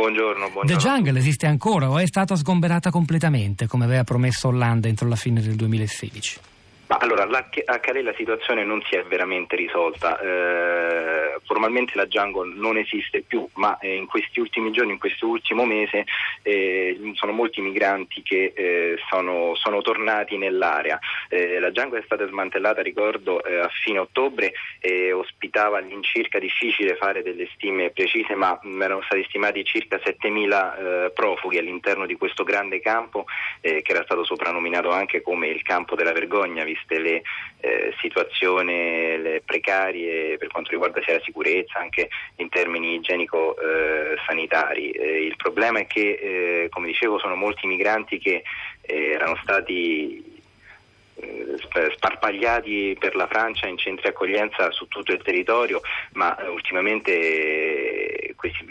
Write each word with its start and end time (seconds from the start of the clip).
Buongiorno, 0.00 0.48
buongiorno. 0.50 0.66
The 0.66 0.76
Jungle 0.76 1.18
esiste 1.18 1.46
ancora 1.46 1.90
o 1.90 1.98
è 1.98 2.06
stata 2.06 2.34
sgomberata 2.34 2.90
completamente, 2.90 3.66
come 3.66 3.84
aveva 3.84 4.02
promesso 4.02 4.48
Hollande 4.48 4.88
entro 4.88 5.06
la 5.06 5.16
fine 5.16 5.42
del 5.42 5.56
2016? 5.56 6.38
Allora, 7.02 7.22
a 7.22 7.78
Calais 7.78 8.04
la 8.04 8.14
situazione 8.14 8.62
non 8.62 8.82
si 8.82 8.94
è 8.94 9.02
veramente 9.04 9.56
risolta. 9.56 10.20
Eh, 10.20 11.38
formalmente 11.44 11.92
la 11.94 12.04
jungle 12.04 12.52
non 12.54 12.76
esiste 12.76 13.22
più, 13.22 13.48
ma 13.54 13.78
eh, 13.78 13.94
in 13.94 14.06
questi 14.06 14.38
ultimi 14.38 14.70
giorni, 14.70 14.92
in 14.92 14.98
questo 14.98 15.26
ultimo 15.26 15.64
mese, 15.64 16.04
eh, 16.42 17.00
sono 17.14 17.32
molti 17.32 17.62
migranti 17.62 18.22
che 18.22 18.52
eh, 18.54 18.96
sono, 19.08 19.54
sono, 19.54 19.80
tornati 19.80 20.36
nell'area. 20.36 20.98
Eh, 21.30 21.58
la 21.58 21.70
jungle 21.70 22.00
è 22.00 22.02
stata 22.04 22.26
smantellata, 22.26 22.82
ricordo, 22.82 23.42
eh, 23.44 23.56
a 23.56 23.70
fine 23.82 23.98
ottobre 23.98 24.52
e 24.78 25.10
ospitava 25.12 25.78
all'incirca, 25.78 26.38
difficile 26.38 26.96
fare 26.96 27.22
delle 27.22 27.48
stime 27.54 27.90
precise, 27.92 28.34
ma 28.34 28.58
mh, 28.60 28.82
erano 28.82 29.00
stati 29.02 29.24
stimati 29.24 29.64
circa 29.64 29.96
7.000 29.96 31.12
profughi 31.14 31.56
all'interno 31.56 32.04
di 32.04 32.14
questo 32.16 32.44
grande 32.44 32.80
campo 32.80 33.24
che 33.60 33.82
era 33.84 34.02
stato 34.04 34.24
soprannominato 34.24 34.90
anche 34.90 35.22
come 35.22 35.48
il 35.48 35.62
campo 35.62 35.94
della 35.94 36.12
vergogna 36.12 36.64
viste 36.90 36.98
le 36.98 37.22
eh, 37.60 37.94
situazioni 38.00 39.18
le 39.20 39.42
precarie 39.44 40.36
per 40.38 40.48
quanto 40.48 40.70
riguarda 40.70 41.00
sia 41.02 41.14
la 41.14 41.22
sicurezza 41.22 41.78
anche 41.78 42.08
in 42.36 42.48
termini 42.48 42.94
igienico-sanitari. 42.94 44.90
Eh, 44.90 45.24
il 45.26 45.36
problema 45.36 45.78
è 45.80 45.86
che, 45.86 46.64
eh, 46.64 46.68
come 46.70 46.88
dicevo, 46.88 47.18
sono 47.18 47.36
molti 47.36 47.66
migranti 47.66 48.18
che 48.18 48.42
eh, 48.80 49.10
erano 49.10 49.38
stati 49.42 50.38
eh, 51.16 51.56
sparpagliati 51.96 52.96
per 52.98 53.14
la 53.14 53.26
Francia 53.26 53.66
in 53.66 53.76
centri 53.76 54.08
accoglienza 54.08 54.70
su 54.70 54.88
tutto 54.88 55.12
il 55.12 55.22
territorio, 55.22 55.82
ma 56.14 56.34
eh, 56.38 56.48
ultimamente 56.48 57.89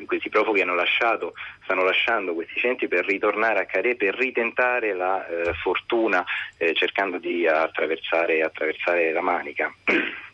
questi, 0.09 0.29
profughi 0.29 0.65
lasciato, 0.65 1.33
stanno 1.63 1.83
lasciando 1.83 2.33
questi 2.33 2.59
centri 2.59 2.87
per 2.87 3.05
ritornare 3.05 3.59
a 3.59 3.65
Caré, 3.65 3.95
per 3.95 4.15
ritentare 4.15 4.93
la 4.93 5.25
eh, 5.25 5.53
fortuna 5.53 6.25
eh, 6.57 6.73
cercando 6.73 7.17
di 7.19 7.47
attraversare, 7.47 8.41
attraversare 8.41 9.13
la 9.13 9.21
Manica. 9.21 9.71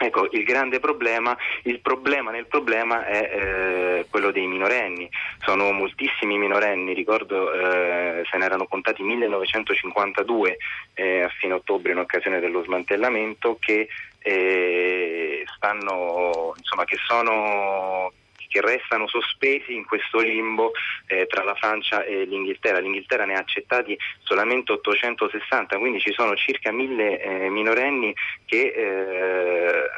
Ecco, 0.00 0.28
il 0.30 0.44
grande 0.44 0.78
problema, 0.78 1.36
il 1.64 1.80
problema 1.80 2.30
nel 2.30 2.46
problema 2.46 3.04
è 3.04 3.18
eh, 3.32 4.06
quello 4.08 4.30
dei 4.30 4.46
minorenni. 4.46 5.10
Sono 5.40 5.72
moltissimi 5.72 6.38
minorenni, 6.38 6.94
ricordo 6.94 7.52
eh, 7.52 8.22
se 8.30 8.38
ne 8.38 8.44
erano 8.44 8.68
contati 8.68 9.02
1952 9.02 10.56
eh, 10.94 11.22
a 11.22 11.28
fine 11.30 11.54
ottobre 11.54 11.90
in 11.90 11.98
occasione 11.98 12.38
dello 12.38 12.62
smantellamento 12.62 13.56
che 13.58 13.88
eh, 14.20 15.44
stanno, 15.56 16.54
insomma, 16.56 16.84
che 16.84 16.96
sono 17.04 18.12
che 18.48 18.60
restano 18.60 19.06
sospesi 19.06 19.74
in 19.74 19.84
questo 19.84 20.18
limbo 20.18 20.72
eh, 21.06 21.26
tra 21.26 21.44
la 21.44 21.54
Francia 21.54 22.04
e 22.04 22.24
l'Inghilterra. 22.24 22.80
L'Inghilterra 22.80 23.24
ne 23.24 23.34
ha 23.34 23.38
accettati 23.38 23.96
solamente 24.22 24.72
860, 24.72 25.78
quindi 25.78 26.00
ci 26.00 26.12
sono 26.12 26.34
circa 26.34 26.72
mille 26.72 27.20
eh, 27.20 27.48
minorenni 27.50 28.14
che, 28.44 28.72
eh, 28.74 29.88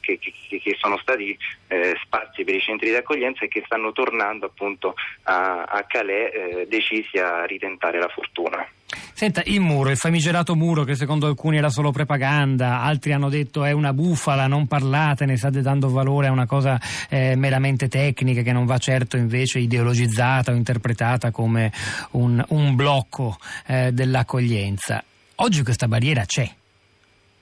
che, 0.00 0.18
che, 0.18 0.60
che, 0.60 0.76
sono 0.78 0.98
stati 0.98 1.36
eh, 1.68 1.96
sparsi 2.02 2.44
per 2.44 2.54
i 2.54 2.60
centri 2.60 2.90
di 2.90 2.96
accoglienza 2.96 3.44
e 3.44 3.48
che 3.48 3.62
stanno 3.64 3.92
tornando 3.92 4.46
appunto 4.46 4.94
a, 5.24 5.62
a 5.62 5.84
Calais 5.84 6.34
eh, 6.34 6.66
decisi 6.68 7.18
a 7.18 7.44
ritentare 7.44 7.98
la 7.98 8.08
fortuna. 8.08 8.66
Senta, 9.20 9.42
il 9.44 9.60
muro, 9.60 9.90
il 9.90 9.98
famigerato 9.98 10.56
muro 10.56 10.82
che 10.82 10.94
secondo 10.94 11.26
alcuni 11.26 11.58
era 11.58 11.68
solo 11.68 11.90
propaganda, 11.90 12.80
altri 12.80 13.12
hanno 13.12 13.28
detto 13.28 13.66
è 13.66 13.70
una 13.70 13.92
bufala, 13.92 14.46
non 14.46 14.66
parlate, 14.66 15.26
ne 15.26 15.36
state 15.36 15.60
dando 15.60 15.90
valore 15.90 16.28
a 16.28 16.30
una 16.30 16.46
cosa 16.46 16.80
eh, 17.10 17.36
meramente 17.36 17.88
tecnica 17.88 18.40
che 18.40 18.52
non 18.52 18.64
va 18.64 18.78
certo 18.78 19.18
invece 19.18 19.58
ideologizzata 19.58 20.52
o 20.52 20.54
interpretata 20.54 21.30
come 21.32 21.70
un, 22.12 22.42
un 22.48 22.74
blocco 22.74 23.36
eh, 23.66 23.92
dell'accoglienza. 23.92 25.04
Oggi 25.34 25.62
questa 25.64 25.86
barriera 25.86 26.24
c'è. 26.24 26.50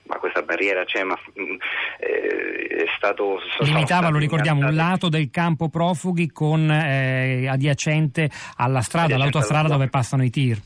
Ma 0.07 0.17
questa 0.17 0.41
barriera 0.41 0.83
c'è, 0.83 1.03
ma 1.03 1.15
mm, 1.15 1.55
eh, 2.01 2.83
è 2.83 2.85
stato... 2.97 3.39
Limitava, 3.61 4.09
lo 4.09 4.17
ricordiamo, 4.17 4.67
un 4.67 4.75
lato 4.75 5.07
del 5.07 5.29
campo 5.29 5.69
profughi 5.69 6.29
con 6.29 6.69
eh, 6.69 7.47
adiacente 7.47 8.29
alla 8.57 8.81
strada, 8.81 9.05
adiacente 9.05 9.13
all'autostrada 9.13 9.69
dove 9.69 9.87
passano 9.87 10.25
i 10.25 10.29
tir. 10.29 10.61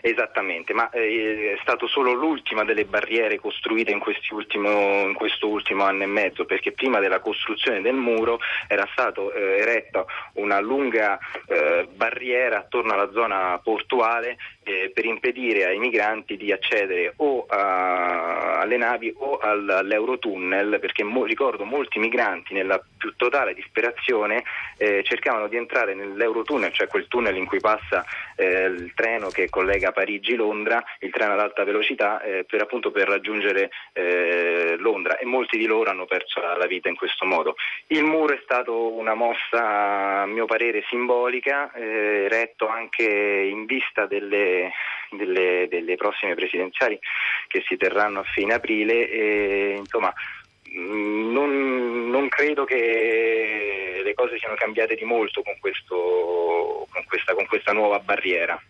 Esattamente, 0.00 0.72
ma 0.72 0.90
eh, 0.90 1.54
è 1.56 1.58
stato 1.60 1.86
solo 1.86 2.12
l'ultima 2.12 2.64
delle 2.64 2.84
barriere 2.84 3.38
costruite 3.38 3.90
in, 3.90 4.00
ultimo, 4.30 4.68
in, 5.02 5.14
questo 5.14 5.48
ultimo 5.48 5.84
anno 5.84 6.04
e 6.04 6.06
mezzo, 6.06 6.44
perché 6.44 6.72
prima 6.72 7.00
della 7.00 7.20
costruzione 7.20 7.80
del 7.80 7.94
muro 7.94 8.38
era 8.68 8.88
stata 8.92 9.20
eh, 9.20 9.58
eretta 9.58 10.04
una 10.34 10.60
lunga 10.60 11.18
eh, 11.46 11.88
barriera 11.92 12.58
attorno 12.58 12.92
alla 12.92 13.10
zona 13.12 13.58
portuale 13.62 14.36
eh, 14.68 14.90
per 14.92 15.06
impedire 15.06 15.64
ai 15.64 15.78
migranti 15.78 16.36
di 16.36 16.52
accedere 16.52 17.14
o 17.16 17.46
a, 17.48 18.58
alle 18.58 18.76
navi 18.76 19.12
o 19.16 19.38
al, 19.38 19.66
all'Eurotunnel, 19.66 20.78
perché 20.78 21.02
mo, 21.04 21.24
ricordo 21.24 21.64
molti 21.64 21.98
migranti 21.98 22.52
nella 22.52 22.78
più 22.98 23.14
totale 23.16 23.54
disperazione 23.54 24.44
eh, 24.76 25.02
cercavano 25.04 25.48
di 25.48 25.56
entrare 25.56 25.94
nell'Eurotunnel, 25.94 26.72
cioè 26.72 26.86
quel 26.86 27.08
tunnel 27.08 27.36
in 27.36 27.46
cui 27.46 27.60
passa 27.60 28.04
eh, 28.36 28.64
il 28.64 28.92
treno 28.94 29.30
che 29.30 29.48
collega 29.48 29.92
Parigi-Londra, 29.92 30.84
il 31.00 31.10
treno 31.10 31.32
ad 31.32 31.40
alta 31.40 31.64
velocità, 31.64 32.20
eh, 32.20 32.44
per, 32.44 32.60
appunto 32.60 32.90
per 32.90 33.08
raggiungere 33.08 33.70
eh, 33.94 34.57
Londra 34.78 35.18
e 35.18 35.24
molti 35.24 35.58
di 35.58 35.66
loro 35.66 35.90
hanno 35.90 36.06
perso 36.06 36.40
la, 36.40 36.66
vita 36.66 36.88
in 36.88 36.96
questo 36.96 37.24
modo. 37.24 37.56
Il 37.88 38.04
muro 38.04 38.34
è 38.34 38.40
stato 38.42 38.92
una 38.92 39.14
mossa 39.14 40.22
a 40.22 40.26
mio 40.26 40.46
parere 40.46 40.84
simbolica, 40.88 41.72
eh, 41.72 42.28
retto 42.28 42.68
anche 42.68 43.04
in 43.04 43.64
vista 43.66 44.06
delle 44.06 44.72
delle, 45.10 45.66
delle, 45.68 45.96
prossime 45.96 46.34
presidenziali 46.34 46.98
che 47.46 47.62
si 47.66 47.76
terranno 47.76 48.20
a 48.20 48.24
fine 48.24 48.54
aprile 48.54 49.08
e 49.08 49.74
insomma 49.78 50.12
mm, 50.70 51.32
non, 51.32 52.10
non, 52.10 52.28
credo 52.28 52.64
che 52.64 54.00
le 54.02 54.14
cose 54.14 54.38
siano 54.38 54.54
cambiate 54.54 54.94
di 54.94 55.04
molto 55.04 55.42
con, 55.42 55.56
questo, 55.60 56.86
con, 56.90 57.04
questa, 57.06 57.34
con 57.34 57.46
questa 57.46 57.72
nuova 57.72 57.98
barriera. 58.00 58.60